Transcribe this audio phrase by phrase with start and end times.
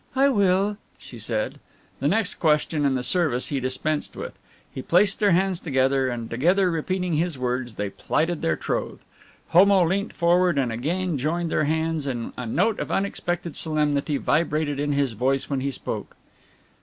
[0.15, 1.59] "I will," she said.
[1.99, 4.33] The next question in the service he dispensed with.
[4.73, 9.05] He placed their hands together, and together repeating his words, they plighted their troth.
[9.49, 14.79] Homo leant forward and again joined their hands and a note of unexpected solemnity vibrated
[14.79, 16.15] in his voice when he spoke.